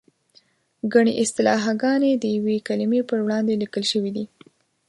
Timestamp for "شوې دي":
3.91-4.25